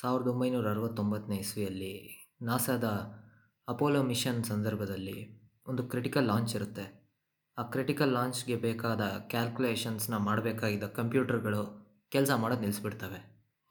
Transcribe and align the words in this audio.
ಸಾವಿರದ 0.00 0.26
ಒಂಬೈನೂರ 0.26 0.66
ಅರವತ್ತೊಂಬತ್ತನೇ 0.70 1.36
ಇಸ್ವಿಯಲ್ಲಿ 1.36 1.94
ನಾಸಾದ 2.42 2.84
ಅಪೋಲೋ 3.68 4.02
ಮಿಷನ್ 4.02 4.44
ಸಂದರ್ಭದಲ್ಲಿ 4.44 5.16
ಒಂದು 5.66 5.82
ಕ್ರಿಟಿಕಲ್ 5.84 6.26
ಲಾಂಚ್ 6.26 6.56
ಇರುತ್ತೆ. 6.56 7.14
ಆ 7.58 7.62
ಕ್ರಿಟಿಕಲ್ 7.62 8.12
ಲಾಂಚ್ಗೆ 8.12 8.56
ಬೇಕಾದ 8.56 9.00
ಕ್ಯಾಲ್ಕುಲೇಷನ್ಸ್ನ 9.00 10.16
ಮಾಡಬೇಕಾಗಿದ್ದ 10.16 10.84
ಕಂಪ್ಯೂಟರ್ಗಳು 10.84 11.62
ಕೆಲಸ 12.08 12.30
ಮಾಡೋದು 12.30 12.60
ನಿಲ್ಲಿಸ್ಬಿಡ್ತವೆ 12.60 13.20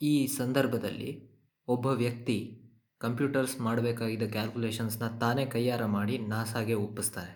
ಈ 0.02 0.28
ಸಂದರ್ಭದಲ್ಲಿ 0.28 1.12
ಒಬ್ಬ 1.68 1.86
ವ್ಯಕ್ತಿ 1.86 2.38
ಕಂಪ್ಯೂಟರ್ಸ್ 3.00 3.62
ಮಾಡಬೇಕಾಗಿದ್ದ 3.62 4.24
ಕ್ಯಾಲ್ಕುಲೇಷನ್ಸ್ನ 4.32 5.08
ತಾನೇ 5.20 5.46
ಕೈಯಾರ 5.46 5.86
ಮಾಡಿ 5.86 6.18
ನಾಸಾಗೆ 6.18 6.74
ಒಪ್ಪಿಸ್ತಾರೆ. 6.74 7.34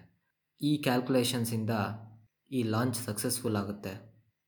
ಈ 0.61 0.77
ಕ್ಯಾಲ್ಕುಲೇಷನ್ಸಿಂದ 0.77 1.69
ಈ 2.51 2.63
ಲಾಂಚ್ 2.63 2.95
ಸಕ್ಸಸ್ಫುಲ್ 2.95 3.55
ಆಗುತ್ತೆ. 3.55 3.93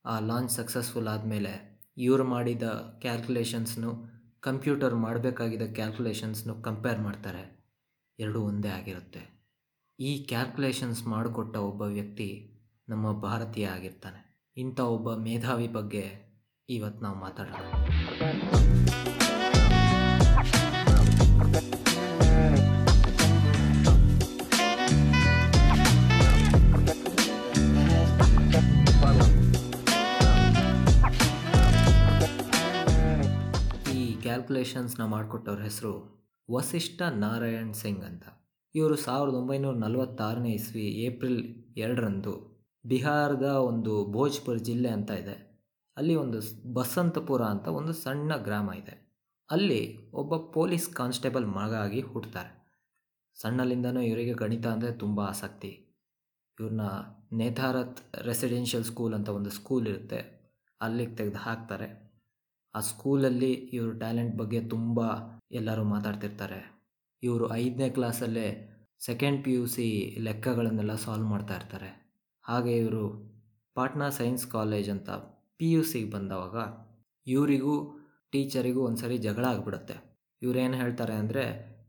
ಆ 0.06 0.20
ಲಾಂಚ್ 0.20 0.52
ಸಕ್ಸಸ್ಫುಲ್ 0.52 1.08
ಆದಮೇಲೆ 1.08 1.54
ಇವರು 1.98 2.24
ಮಾಡಿದ 2.24 2.64
ಕ್ಯಾಲ್ಕುಲೇಷನ್ಸ್ನು 3.02 4.13
ಕಂಪ್ಯೂಟರ್ 4.44 4.96
ಮಾಡಬೇಕಾಗಿದ್ದ 4.96 5.74
ಕ್ಯಾಲ್ಕುಲೇಷನ್ಸ್ನು 5.74 6.62
ಕಂಪೇರ್ 6.62 7.00
ಮಾಡ್ತಾರೆ. 7.00 7.44
ಎರಡೂ 8.20 8.42
ಒಂದೇ 8.42 8.68
ಆಗಿರುತ್ತೆ. 8.68 9.22
ಈ 10.00 10.24
ಕ್ಯಾಲ್ಕುಲೇಷನ್ಸ್ 10.24 11.08
ಮಾಡಿಕೊಟ್ಟ 11.08 11.58
ಒಬ್ಬ 11.58 11.82
ವ್ಯಕ್ತಿ 11.82 12.28
ನಮ್ಮ 12.90 13.22
ಭಾರತೀಯ 13.22 13.68
ಆಗಿರ್ತಾನೆ. 13.68 14.52
ಇಂಥ 14.58 14.80
ಒಬ್ಬ 14.80 15.16
ಮೇಧಾವಿ 15.16 15.68
ಬಗ್ಗೆ 15.68 16.04
ಇವತ್ತು 16.70 17.04
ನಾವು 17.04 17.18
ಮಾತಾಡೋಣ. 17.18 18.73
ಕ್ಯಾಲ್ಕುಲೇಷನ್ಸ್ನ 34.34 35.06
ಮಾಡಿಕೊಟ್ಟವ್ರ 35.06 35.62
ಹೆಸರು 35.62 36.24
ವಸಿಷ್ಠ 36.52 37.02
ನಾರಾಯಣ್ 37.02 37.74
ಸಿಂಗ್ 37.74 38.04
ಅಂತ. 38.04 38.24
ಇವರು 38.76 38.96
ಸಾವಿರದ 38.96 39.34
ಒಂಬೈನೂರ 39.34 39.76
ನಲವತ್ತಾರನೇ 39.76 40.50
ಇಸ್ವಿ 40.50 40.82
ಏಪ್ರಿಲ್ 40.82 41.44
ಎರಡರಂದು 41.78 42.64
ಬಿಹಾರದ 42.86 43.44
ಒಂದು 43.44 44.12
ಭೋಜ್ಪುರ್ 44.12 44.60
ಜಿಲ್ಲೆ 44.60 44.90
ಅಂತ 44.90 45.12
ಇದೆ. 45.12 45.66
ಅಲ್ಲಿ 45.98 46.16
ಒಂದು 46.16 46.40
ಬಸಂತಪುರ 46.74 47.42
ಅಂತ 47.42 47.68
ಒಂದು 47.68 47.94
ಸಣ್ಣ 47.94 48.36
ಗ್ರಾಮ 48.36 48.72
ಇದೆ. 48.72 49.14
ಅಲ್ಲಿ 49.52 50.12
ಒಬ್ಬ 50.12 50.38
ಪೊಲೀಸ್ 50.38 50.90
ಕಾನ್ಸ್ಟೇಬಲ್ 50.90 51.48
ಮಗ 51.48 51.74
ಆಗಿ 51.74 52.02
ಹುಟ್ಟುತ್ತಾರೆ 52.02 52.82
ಸಣ್ಣಲಿಂದನೂ 53.36 54.02
ಇವರಿಗೆ 54.02 54.34
ಗಣಿತ 54.34 54.68
ಅಂದರೆ 54.68 54.92
ತುಂಬ 54.92 55.22
ಆಸಕ್ತಿ. 55.22 56.02
ಇವ್ರನ್ನ 56.60 56.82
ನೇತಾರತ್ 57.34 58.16
ರೆಸಿಡೆನ್ಷಿಯಲ್ 58.22 58.86
ಸ್ಕೂಲ್ 58.86 59.14
ಅಂತ 59.14 59.30
ಒಂದು 59.30 59.50
ಸ್ಕೂಲ್ 59.50 59.88
ಇರುತ್ತೆ. 59.88 60.52
ಅಲ್ಲಿಗೆ 60.82 61.16
ತೆಗೆದು 61.16 61.38
ಹಾಕ್ತಾರೆ. 61.38 62.03
ಆ 62.76 62.80
ಸ್ಕೂಲಲ್ಲಿ 62.80 63.54
ಇವ್ರ 63.54 63.98
ಟ್ಯಾಲೆಂಟ್ 63.98 64.38
ಬಗ್ಗೆ 64.38 64.62
ತುಂಬ 64.62 65.00
ಎಲ್ಲರೂ 65.52 65.84
ಮಾತಾಡ್ತಿರ್ತಾರೆ. 65.84 66.90
ಇವರು 67.24 67.54
ಐದನೇ 67.54 67.90
ಕ್ಲಾಸಲ್ಲೇ 67.90 68.70
ಸೆಕೆಂಡ್ 69.00 69.44
ಪಿ 69.44 69.54
ಯು 69.54 69.66
ಸಿ 69.66 70.16
ಲೆಕ್ಕಗಳನ್ನೆಲ್ಲ 70.20 70.96
ಸಾಲ್ವ್ 70.96 71.28
ಮಾಡ್ತಾ 71.28 71.56
ಇರ್ತಾರೆ. 71.56 71.90
ಹಾಗೆ 72.44 72.78
ಇವರು 72.78 73.34
ಪಾಟ್ನಾ 73.76 74.10
ಸೈನ್ಸ್ 74.10 74.48
ಕಾಲೇಜ್ 74.48 74.90
ಅಂತ 74.90 75.10
ಪಿ 75.58 75.72
ಯು 75.72 75.84
ಸಿಗೆ 75.84 76.10
ಬಂದವಾಗ 76.10 76.56
ಇವರಿಗೂ 77.28 78.00
ಟೀಚರಿಗೂ 78.32 78.82
ಒಂದು 78.82 78.98
ಸರಿ 78.98 79.18
ಜಗಳ 79.18 79.46
ಆಗಿಬಿಡುತ್ತೆ. 79.46 80.24
ಇವ್ರೇನು 80.42 80.74
ಹೇಳ್ತಾರೆ 80.74 81.14
ಅಂದರೆ, 81.14 81.44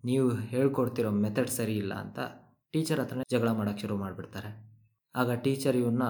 ನೀವು 0.04 0.30
ಹೇಳ್ಕೊಡ್ತಿರೋ 0.30 1.10
ಮೆಥಡ್ 1.10 1.50
ಸರಿ 1.50 1.76
ಇಲ್ಲ 1.76 1.94
ಅಂತ 1.94 2.18
ಟೀಚರ್ 2.70 3.00
ಹತ್ರನೇ 3.00 3.22
ಜಗಳ 3.30 3.50
ಮಾಡೋಕ್ಕೆ 3.50 3.80
ಶುರು 3.80 3.96
ಮಾಡಿಬಿಡ್ತಾರೆ. 3.96 4.50
ಆಗ 5.14 5.32
ಟೀಚರ್ 5.32 5.76
ಇವ್ರನ್ನ 5.76 6.02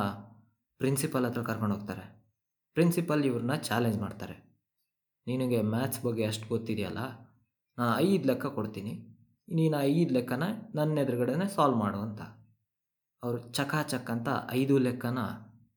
ಪ್ರಿನ್ಸಿಪಲ್ 0.78 1.25
ಹತ್ರ 1.25 1.42
ಕರ್ಕೊಂಡು 1.42 1.77
ಹೋಗ್ತಾರೆ. 1.77 2.34
ಪ್ರಿನ್ಸಿಪಲ್ 2.75 3.25
ಇವ್ರನ್ನ 3.25 3.55
ಚಾಲೆಂಜ್ 3.55 3.98
ಮಾಡ್ತಾರೆ. 3.98 4.53
ನಿನಗೆ 5.27 5.62
ಮ್ಯಾಥ್ಸ್ 5.62 6.05
ಬಗ್ಗೆ 6.05 6.25
ಅಷ್ಟು 6.25 6.48
ಗೊತ್ತಿದೆಯಲ್ಲ? 6.48 6.98
ನಾನು 7.78 7.98
ಐದು 7.98 8.27
ಲೆಕ್ಕ 8.27 8.47
ಕೊಡ್ತೀನಿ. 8.47 8.92
ನೀನು 9.48 9.80
ಐದು 9.80 10.14
ಲೆಕ್ಕನ 10.14 10.42
ನನ್ನ 10.75 10.98
ಎದುರುಗಡೆನೆ 10.98 11.48
ಸಾಲ್ವ್ 11.55 11.78
ಮಾಡು 11.78 11.98
ಅಂತ. 11.98 12.20
ಅವರು 13.22 13.52
ಚಕಾಚಕ್ 13.52 14.11
ಅಂತ 14.11 14.29
ಐದು 14.51 14.79
ಲೆಕ್ಕನ 14.79 15.18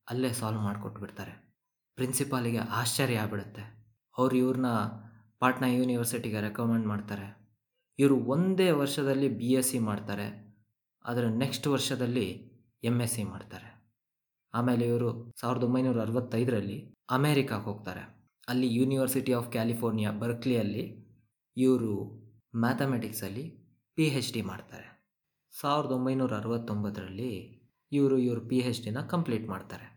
ಅಲ್ಲೇ 0.09 0.33
ಸಾಲ್ವ್ 0.33 0.61
ಮಾಡಿಕೊಟ್ಬಿಡ್ತಾರೆ. 0.61 1.55
ಪ್ರಿನ್ಸಿಪಾಲಿಗೆ 1.95 2.57
ಆಶ್ಚರ್ಯ 2.57 3.15
ಆಗ್ಬಿಡುತ್ತೆ. 3.15 3.61
ಅವ್ರು 4.17 4.37
ಇವ್ರನ್ನ 4.37 4.65
ಪಾಟ್ನಾ 5.39 5.67
ಯೂನಿವರ್ಸಿಟಿಗೆ 5.67 6.41
ರೆಕಮೆಂಡ್ 6.41 6.87
ಮಾಡ್ತಾರೆ. 6.87 7.57
ಇವರು 7.99 8.15
ಒಂದೇ 8.17 8.71
ವರ್ಷದಲ್ಲಿ 8.71 9.29
ಬಿ 9.29 9.53
ಎಸ್ 9.53 9.71
ಸಿ 9.71 9.79
ಮಾಡ್ತಾರೆ. 9.79 10.47
ಅದರ 11.05 11.25
ನೆಕ್ಸ್ಟ್ 11.25 11.67
ವರ್ಷದಲ್ಲಿ 11.67 12.51
ಎಂ 12.83 13.01
ಎಸ್ 13.01 13.13
ಸಿ 13.13 13.23
ಮಾಡ್ತಾರೆ. 13.23 13.95
ಆಮೇಲೆ 14.53 14.87
ಇವರು 14.87 15.33
ಸಾವಿರದ 15.41 15.63
ಒಂಬೈನೂರ 15.63 16.01
ಅರವತ್ತೈದರಲ್ಲಿ 16.01 16.97
ಅಮೇರಿಕಾಗೆ 17.09 17.63
ಹೋಗ್ತಾರೆ. 17.63 18.16
ಅಲ್ಲಿ 18.47 18.67
ಯೂನಿವರ್ಸಿಟಿ 18.75 19.31
ಆಫ್ 19.33 19.51
ಕ್ಯಾಲಿಫೋರ್ನಿಯಾ 19.51 20.11
ಬರ್ಕ್ಲಿಯಲ್ಲಿ 20.11 20.83
ಇವರು 21.57 21.91
ಮ್ಯಾಥಮೆಟಿಕ್ಸಲ್ಲಿ 22.55 23.45
ಪಿ 23.97 24.05
ಹೆಚ್ 24.09 24.33
ಡಿ 24.33 24.41
ಮಾಡ್ತಾರೆ. 24.41 24.87
ಸಾವಿರದ 25.53 25.91
ಒಂಬೈನೂರ 25.91 26.33
ಅರವತ್ತೊಂಬತ್ತರಲ್ಲಿ 26.33 27.31
ಇವರು 27.91 28.17
ಇವರು 28.17 28.41
ಪಿ 28.49 28.59
ಹೆಚ್ 28.59 28.81
ಡಿನ 28.85 29.01
ಕಂಪ್ಲೀಟ್ 29.13 29.47
ಮಾಡ್ತಾರೆ. 29.49 29.87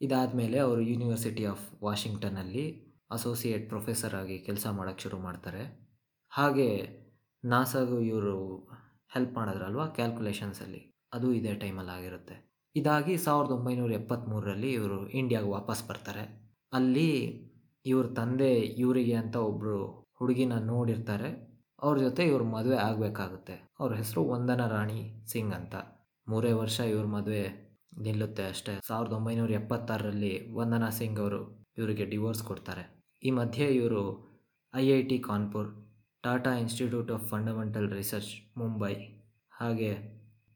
ಇದಾದ 0.00 0.36
ಮೇಲೆ 0.36 0.58
ಅವರು 0.58 0.80
ಯೂನಿವರ್ಸಿಟಿ 0.80 1.44
ಆಫ್ 1.46 1.64
ವಾಷಿಂಗ್ಟನಲ್ಲಿ 1.82 2.64
ಅಸೋಸಿಯೇಟ್ 3.10 3.68
ಪ್ರೊಫೆಸರ್ 3.68 4.14
ಆಗಿ 4.14 4.38
ಕೆಲಸ 4.38 4.66
ಮಾಡೋಕ್ಕೆ 4.70 5.02
ಶುರು 5.02 5.18
ಮಾಡ್ತಾರೆ. 5.18 5.62
ಹಾಗೆ 6.32 6.68
ನಾಸಾಗೂ 7.44 7.98
ಇವರು 8.10 8.36
ಹೆಲ್ಪ್ 9.14 9.34
ಮಾಡಿದ್ರಲ್ವ 9.38 9.86
ಕ್ಯಾಲ್ಕುಲೇಷನ್ಸಲ್ಲಿ 9.86 10.82
ಅದು 11.12 11.32
ಇದೇ 11.32 11.54
ಟೈಮಲ್ಲಿ 11.54 11.92
ಆಗಿರುತ್ತೆ. 11.92 12.36
ಇದಾಗಿ 12.76 13.16
ಸಾವಿರದ 13.16 13.52
ಒಂಬೈನೂರ 13.58 13.92
ಎಪ್ಪತ್ತ್ಮೂರರಲ್ಲಿ 13.92 14.70
ಇವರು 14.72 15.00
ಇಂಡಿಯಾಗೆ 15.20 15.48
ವಾಪಸ್ 15.48 15.82
ಬರ್ತಾರೆ. 15.88 16.24
ಅಲ್ಲಿ 16.72 17.10
ಇವ್ರ 17.84 18.06
ತಂದೆ 18.18 18.50
ಇವರಿಗೆ 18.84 19.14
ಅಂತ 19.22 19.36
ಒಬ್ಬರು 19.50 19.78
ಹುಡುಗಿನ 20.18 20.54
ನೋಡಿರ್ತಾರೆ. 20.72 21.30
ಅವ್ರ 21.82 21.96
ಜೊತೆ 21.98 22.22
ಇವ್ರ 22.30 22.42
ಮದುವೆ 22.54 22.78
ಆಗಬೇಕಾಗುತ್ತೆ. 22.88 23.54
ಅವ್ರ 23.80 23.92
ಹೆಸರು 24.00 24.20
ವಂದನಾ 24.28 24.66
ರಾಣಿ 24.66 25.00
ಸಿಂಗ್ 25.32 25.54
ಅಂತ. 25.54 25.74
ಮೂರೇ 26.26 26.52
ವರ್ಷ 26.52 26.78
ಇವ್ರ 26.92 27.06
ಮದುವೆ 27.16 27.44
ನಿಲ್ಲುತ್ತೆ 28.04 28.44
ಅಷ್ಟೇ. 28.52 28.74
ಸಾವಿರದ 28.88 29.12
ಒಂಬೈನೂರ 29.12 29.50
ಎಪ್ಪತ್ತಾರರಲ್ಲಿ 29.60 30.32
ವಂದನಾ 30.58 30.88
ಸಿಂಗ್ 30.90 31.20
ಅವರು 31.20 31.40
ಇವರಿಗೆ 31.78 32.04
ಡಿವೋರ್ಸ್ 32.04 32.42
ಕೊಡ್ತಾರೆ. 32.42 32.84
ಈ 33.22 33.30
ಮಧ್ಯೆ 33.30 33.66
ಇವರು 33.74 34.02
I 34.74 34.84
I 34.88 35.00
T 35.02 35.18
Kanpur, 35.18 35.68
Tata 36.24 36.52
institute 36.54 37.10
of 37.16 37.24
fundamental 37.28 37.88
research 37.92 38.32
Mumbai, 38.56 38.94
ಹಾಗೆ 39.52 39.90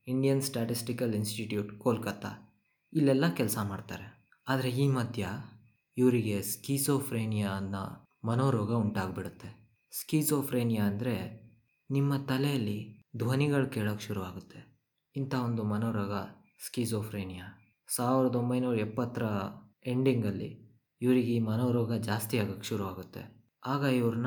ಇಂಡಿಯನ್ 0.06 0.42
ಸ್ಟ್ಯಾಟಿಸ್ಟಿಕಲ್ 0.42 1.14
ಇನ್ಸ್ಟಿಟ್ಯೂಟ್ 1.14 1.70
ಕೋಲ್ಕತ್ತಾ. 1.78 2.30
ಇಲ್ಲೆಲ್ಲ 2.92 3.26
ಕೆಲಸ 3.34 3.58
ಮಾಡ್ತಾರೆ. 3.62 4.06
ಆದರೆ 4.48 4.70
ಈ 4.82 4.86
ಮಧ್ಯ 4.88 5.28
ಇವರಿಗೆ 5.98 6.42
ಸ್ಕೀಸೋಫ್ರೇನಿಯಾ 6.42 7.50
ಅನ್ನೋ 7.50 8.06
ಮನೋರೋಗ 8.24 8.72
ಉಂಟಾಗ್ಬಿಡುತ್ತೆ. 8.72 9.70
ಸ್ಕೀಸೋಫ್ರೇನಿಯಾ 10.00 10.84
ಅಂದರೆ 10.84 11.48
ನಿಮ್ಮ 11.90 12.16
ತಲೆಯಲ್ಲಿ 12.16 13.04
ಧ್ವನಿಗಳು 13.16 13.66
ಕೇಳೋಕ್ಕೆ 13.66 14.06
ಶುರುವಾಗುತ್ತೆ. 14.06 14.80
ಇಂಥ 15.16 15.34
ಒಂದು 15.34 15.62
ಮನೋರೋಗ 15.62 16.12
ಸ್ಕೀಸೋಫ್ರೇನಿಯಾ. 16.66 17.44
ಸಾವಿರದ 17.96 18.36
ಒಂಬೈನೂರ 18.36 18.78
ಎಪ್ಪತ್ತರ 18.78 19.22
ಎಂಡಿಂಗಲ್ಲಿ 19.86 20.68
ಇವರಿಗೆ 21.00 21.32
ಈ 21.32 21.38
ಮನೋರೋಗ 21.38 21.94
ಜಾಸ್ತಿ 21.94 22.38
ಆಗೋಕ್ಕೆ 22.38 22.66
ಶುರುವಾಗುತ್ತೆ. 22.66 23.54
ಆಗ 23.66 23.82
ಇವ್ರನ್ನ 23.82 24.26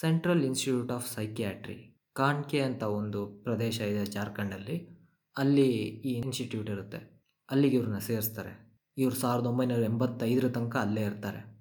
central 0.00 0.44
institute 0.44 0.92
of 0.92 1.14
psychiatry 1.14 2.08
Kanke 2.12 2.60
ಅಂತ 2.60 2.82
ಒಂದು 2.82 3.40
ಪ್ರದೇಶ 3.42 3.80
ಇದೆ 3.80 4.06
ಜಾರ್ಖಂಡಲ್ಲಿ. 4.06 4.98
ಅಲ್ಲಿ 5.36 5.70
ಈ 5.80 6.12
ಇನ್ಸ್ಟಿಟ್ಯೂಟ್ 6.12 6.70
ಇರುತ್ತೆ. 6.70 7.24
ಅಲ್ಲಿಗೆ 7.50 7.76
ಇವ್ರನ್ನ 7.76 7.98
ಸೇರಿಸ್ತಾರೆ. 7.98 8.67
ಇವರು 8.98 9.14
ಸಾವಿರದ 9.14 9.46
ಒಂಬೈನೂರ 9.46 9.82
ಎಂಬತ್ತೈದರ 9.82 10.48
ತನಕ 10.48 10.76
ಅಲ್ಲೇ 10.76 11.02
ಇರ್ತಾರೆ. 11.02 11.58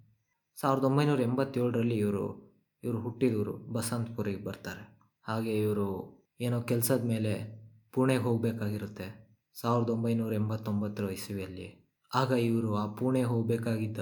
ಸಾವಿರದ 0.62 0.84
ಒಂಬೈನೂರ 0.84 1.22
ಎಂಬತ್ತೇಳರಲ್ಲಿ 1.22 1.96
ಇವರು 1.96 2.48
ಇವರು 2.84 3.00
ಹುಟ್ಟಿದವರು 3.00 3.58
ಬಸಂತಪುರಿಗೆ 3.58 4.44
ಬರ್ತಾರೆ. 4.44 5.00
ಹಾಗೆ 5.24 5.62
ಇವರು 5.62 6.18
ಏನೋ 6.40 6.62
ಕೆಲಸದ 6.62 7.04
ಮೇಲೆ 7.04 7.58
ಪುಣೆಗೆ 7.92 8.22
ಹೋಗಬೇಕಾಗಿರುತ್ತೆ 8.22 9.28
ಸಾವಿರದ 9.62 9.90
ಒಂಬೈನೂರ 9.90 10.34
ಎಂಬತ್ತೊಂಬತ್ತರ 10.34 11.04
ಇಸವಿಯಲ್ಲಿ. 11.04 11.98
ಆಗ 12.16 12.32
ಇವರು 12.32 12.76
ಆ 12.76 12.96
ಪುಣೆ 12.96 13.24
ಹೋಗಬೇಕಾಗಿದ್ದ 13.24 14.00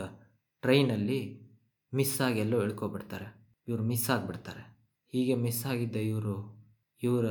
ಟ್ರೈನಲ್ಲಿ 0.62 1.46
ಮಿಸ್ 1.94 2.22
ಆಗಿ 2.22 2.40
ಎಲ್ಲೋ 2.40 2.62
ಇಳ್ಕೊಬಿಡ್ತಾರೆ. 2.62 3.58
ಇವರು 3.68 3.84
ಮಿಸ್ 3.84 4.10
ಆಗಿಬಿಡ್ತಾರೆ. 4.10 4.92
ಹೀಗೆ 5.12 5.36
ಮಿಸ್ 5.36 5.66
ಆಗಿದ್ದ 5.66 5.96
ಇವರು, 5.96 6.66
ಇವರ 7.04 7.26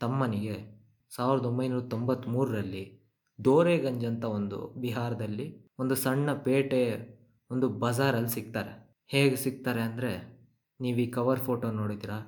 ತಮ್ಮನಿಗೆ 0.00 0.76
ಸಾವಿರದ 1.16 1.44
ಒಂಬೈನೂರ 1.44 1.80
ತೊಂಬತ್ತ್ಮೂರರಲ್ಲಿ 1.80 2.95
ದೋರೆಗಂಜ್ 3.38 4.04
ಅಂತ 4.06 4.24
ಒಂದು 4.24 4.58
ಬಿಹಾರದಲ್ಲಿ 4.80 5.46
ಒಂದು 5.78 5.94
ಸಣ್ಣ 5.94 6.32
ಪೇಟೆ, 6.32 6.82
ಒಂದು 7.50 7.68
ಬಜಾರಲ್ಲಿ 7.68 8.28
ಸಿಗ್ತಾರೆ. 8.28 8.72
ಹೇಗೆ 9.06 9.36
ಸಿಗ್ತಾರೆ 9.36 9.80
ಅಂದರೆ, 9.80 10.12
ನೀವು 10.80 10.98
ಈ 10.98 11.06
ಕವರ್ 11.06 11.40
ಫೋಟೋ 11.40 11.70
ನೋಡಿದ್ದೀರಾ, 11.70 12.18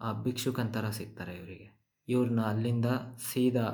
ಆ 0.00 0.12
ಭಿಕ್ಷುಕನ್ 0.12 0.72
ಥರ 0.72 0.90
ಸಿಗ್ತಾರೆ 0.90 1.34
ಇವರಿಗೆ. 1.36 1.68
ಇವ್ರನ್ನ 2.08 2.40
ಅಲ್ಲಿಂದ 2.40 2.86
ಸೀದಾ 3.32 3.66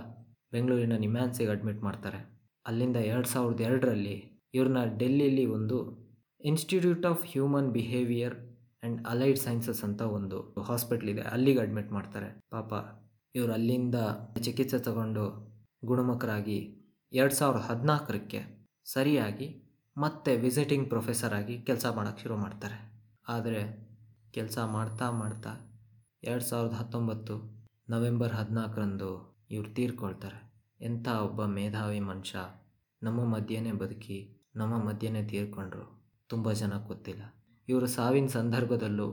ಬೆಂಗಳೂರಿನ 0.52 0.96
ನಿಮ್ಯಾನ್ಸಿಗೆ 0.96 1.50
ಅಡ್ಮಿಟ್ 1.50 1.82
ಮಾಡ್ತಾರೆ. 1.82 2.20
ಅಲ್ಲಿಂದ 2.66 2.96
ಎರಡು 2.96 3.28
ಸಾವಿರದ 3.28 3.60
ಎರಡರಲ್ಲಿ 3.60 4.16
ಇವ್ರನ್ನ 4.54 4.81
ಡೆಲ್ಲಿಲಿ 4.96 5.46
ಒಂದು 5.46 5.76
institute 6.40 7.06
of 7.06 7.22
human 7.32 7.70
behaviour 7.70 8.37
and 8.82 9.06
allied 9.06 9.38
sciences 9.38 9.84
ಅಂತ 9.84 10.02
ಒಂದು 10.02 10.38
ಹಾಸ್ಪಿಟ್ಲ್ 10.69 11.08
ಇದೆ. 11.08 11.22
ಅಲ್ಲಿಗೆ 11.22 11.60
ಅಡ್ಮಿಟ್ 11.60 11.90
ಮಾಡ್ತಾರೆ. 11.92 12.28
ಪಾಪ, 12.50 12.72
ಇವರು 13.34 13.52
ಅಲ್ಲಿಂದ 13.52 13.94
ಚಿಕಿತ್ಸೆ 14.42 14.78
ತಗೊಂಡು 14.78 15.25
ಗುಣಮುಖರಾಗಿ 15.84 16.60
ಎರಡು 17.12 17.35
ಸಾವಿರದ 17.35 17.61
ಹದಿನಾಲ್ಕರಕ್ಕೆ 17.61 18.41
ಸರಿಯಾಗಿ 18.85 19.47
ಮತ್ತೆ 19.97 20.37
ವಿಸಿಟಿಂಗ್ 20.37 20.89
ಪ್ರೊಫೆಸರ್ 20.89 21.35
ಆಗಿ 21.35 21.62
ಕೆಲಸ 21.62 21.87
ಮಾಡೋಕ್ಕೆ 21.87 22.23
ಶುರು 22.23 22.37
ಮಾಡ್ತಾರೆ. 22.37 22.77
ಆದರೆ 23.29 23.62
ಕೆಲಸ 24.31 24.59
ಮಾಡ್ತಾ 24.59 25.11
ಮಾಡ್ತಾ 25.11 25.53
ಎರಡು 26.23 26.45
ಸಾವಿರದ 26.45 26.73
ಹತ್ತೊಂಬತ್ತು 26.73 27.67
ನವೆಂಬರ್ 27.89 28.33
ಹದಿನಾಲ್ಕರಂದು 28.33 29.11
ಇವ್ರು 29.51 29.75
ತೀರ್ಕೊಳ್ತಾರೆ. 29.75 30.41
ಎಂಥ 30.81 31.09
ಒಬ್ಬ 31.09 31.45
ಮೇಧಾವಿ 31.45 32.01
ಮನುಷ್ಯ 32.01 32.39
ನಮ್ಮ 33.03 33.25
ಮಧ್ಯೆನೇ 33.25 33.73
ಬದುಕಿ 33.73 34.49
ನಮ್ಮ 34.57 34.89
ಮಧ್ಯೆನೇ 34.89 35.23
ತೀರ್ಕೊಂಡ್ರು 35.23 35.87
ತುಂಬ 36.29 36.53
ಜನ 36.53 36.73
ಗೊತ್ತಿಲ್ಲ. 36.87 37.23
ಇವರ 37.69 37.85
ಸಾವಿನ 37.85 38.27
ಸಂದರ್ಭದಲ್ಲೂ 38.27 39.09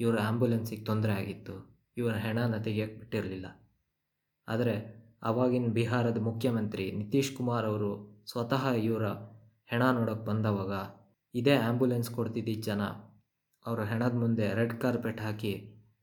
ಇವರ 0.00 0.18
ಆ್ಯಂಬುಲೆನ್ಸಿಗೆ 0.20 0.84
ತೊಂದರೆ 0.84 1.12
ಆಗಿತ್ತು. 1.12 1.54
ಇವರ 1.96 2.14
ಹೆಣನ 2.14 2.56
ತೆಗಿಯಕ್ಕೆ 2.62 2.98
ಬಿಟ್ಟಿರಲಿಲ್ಲ. 2.98 3.46
ಆದರೆ 4.48 5.03
ಆವಾಗಿನ 5.24 5.72
ಬಿಹಾರದ 5.72 6.16
ಮುಖ್ಯಮಂತ್ರಿ 6.16 6.90
ನಿತೀಶ್ 6.92 7.36
ಕುಮಾರ್ 7.36 7.64
ಅವರು 7.64 8.22
ಸ್ವತಃ 8.26 8.72
ಇವರ 8.72 9.06
ಹೆಣ 9.70 9.82
ನೋಡೋಕ್ಕೆ 9.90 10.26
ಬಂದವಾಗ 10.26 10.72
ಇದೇ 11.34 11.56
ಆ್ಯಂಬುಲೆನ್ಸ್ 11.56 12.10
ಕೊಡ್ತಿದ್ದ 12.10 12.62
ಜನ 12.62 12.82
ಅವರ 13.66 13.82
ಹೆಣದ 13.82 14.12
ಮುಂದೆ 14.12 14.54
ರೆಡ್ 14.54 14.80
ಕಾರ್ಪೆಟ್ 14.80 15.20
ಹಾಕಿ 15.20 15.52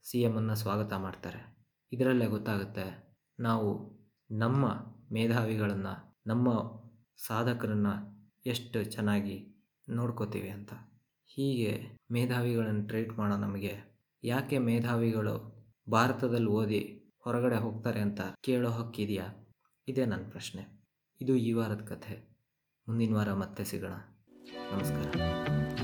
ಸಿ 0.04 0.18
ಎಮ್ಮನ್ನು 0.20 0.54
ಸ್ವಾಗತ 0.54 0.92
ಮಾಡ್ತಾರೆ. 0.92 1.40
ಇದರಲ್ಲೇ 1.92 2.26
ಗೊತ್ತಾಗುತ್ತೆ, 2.26 2.86
ನಾವು 3.40 3.68
ನಮ್ಮ 4.30 4.66
ಮೇಧಾವಿಗಳನ್ನು, 5.12 6.22
ನಮ್ಮ 6.26 6.48
ಸಾಧಕರನ್ನು 7.26 7.94
ಎಷ್ಟು 8.46 8.84
ಚೆನ್ನಾಗಿ 8.84 9.36
ನೋಡ್ಕೋತೀವಿ 9.88 10.48
ಅಂತ. 10.48 10.72
ಹೀಗೆ 11.26 11.72
ಮೇಧಾವಿಗಳನ್ನು 12.10 12.86
ಟ್ರೀಟ್ 12.86 13.18
ಮಾಡೋ 13.18 13.36
ನಮಗೆ 13.36 13.74
ಯಾಕೆ 14.24 14.58
ಮೇಧಾವಿಗಳು 14.58 15.36
ಭಾರತದಲ್ಲಿ 15.90 16.46
ಓದಿ 16.46 17.01
ಹೊರಗಡೆ 17.24 17.56
ಹೋಗ್ತಾರೆ 17.56 18.00
ಅಂತ 18.00 18.20
ಕೇಳೋ 18.40 18.70
ಹಕ್ಕಿದೆಯಾ 18.70 19.54
ಇದೇ 19.88 20.04
ನನ್ನ 20.04 20.30
ಪ್ರಶ್ನೆ. 20.30 20.84
ಇದು 21.20 21.36
ಈ 21.36 21.52
ವಾರದ 21.52 21.84
ಕಥೆ. 21.84 22.38
ಮುಂದಿನ 22.88 23.14
ವಾರ 23.14 23.32
ಮತ್ತೆ 23.32 23.64
ಸಿಗೋಣ. 23.64 23.92
ನಮಸ್ಕಾರ. 24.72 25.81